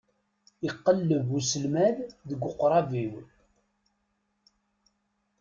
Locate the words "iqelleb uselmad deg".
0.69-2.41